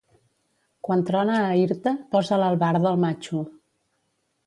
Quan 0.87 1.03
trona 1.09 1.35
a 1.43 1.53
Irta, 1.65 1.95
posa 2.17 2.43
l'albarda 2.45 2.93
al 2.97 3.01
matxo. 3.09 3.47